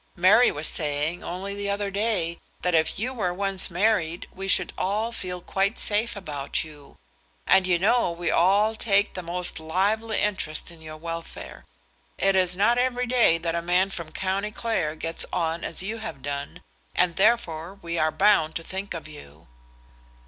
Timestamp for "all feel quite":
4.75-5.77